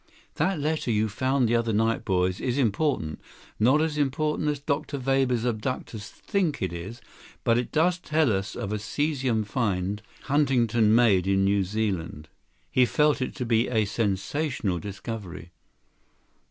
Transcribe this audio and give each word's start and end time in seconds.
74 0.35 0.47
"That 0.47 0.59
letter 0.59 0.89
you 0.89 1.07
found 1.07 1.47
the 1.47 1.55
other 1.55 1.73
night, 1.73 2.03
boys, 2.03 2.39
is 2.41 2.57
important. 2.57 3.21
Not 3.59 3.83
as 3.83 3.99
important 3.99 4.49
as 4.49 4.59
Dr. 4.59 4.97
Weber's 4.97 5.45
abductors 5.45 6.09
think 6.09 6.59
it 6.59 6.73
is, 6.73 7.01
but 7.43 7.59
it 7.59 7.71
does 7.71 7.99
tell 7.99 8.31
of 8.31 8.73
a 8.73 8.79
cesium 8.79 9.45
find 9.45 10.01
Huntington 10.23 10.95
made 10.95 11.27
in 11.27 11.43
New 11.45 11.63
Zealand. 11.63 12.29
He 12.71 12.83
felt 12.87 13.21
it 13.21 13.35
to 13.35 13.45
be 13.45 13.67
a 13.69 13.85
sensational 13.85 14.79
discovery." 14.79 15.51